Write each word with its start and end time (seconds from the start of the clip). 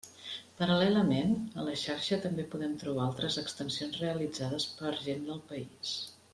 Paral·lelament, 0.61 1.35
a 1.63 1.65
la 1.67 1.75
xarxa 1.81 2.19
també 2.23 2.47
podem 2.55 2.73
trobar 2.85 3.05
altres 3.05 3.39
extensions 3.45 4.03
realitzades 4.07 4.69
per 4.83 4.99
gent 5.07 5.25
del 5.31 5.47
país. 5.55 5.97